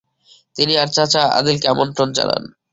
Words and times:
তিনি 0.55 0.73
তার 0.77 0.89
চাচা 0.95 1.21
আদিলকে 1.37 1.67
আমন্ত্রণ 1.73 2.09
জানান। 2.17 2.43